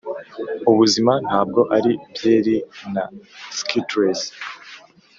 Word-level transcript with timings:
ubuzima 0.71 1.13
ntabwo 1.27 1.61
ari 1.77 1.91
byeri 2.13 2.55
na 2.93 3.03
skittles 3.57 4.21